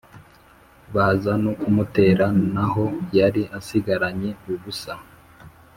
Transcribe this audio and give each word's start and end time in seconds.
baza 0.93 1.33
no 1.43 1.51
kumutera 1.59 2.25
n'aho 2.53 2.85
yari 3.17 3.43
asigaranye 3.57 4.29
ubusa 4.51 4.93